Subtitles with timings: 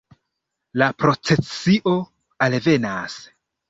[0.83, 1.97] La procesio
[2.51, 3.25] alvenas.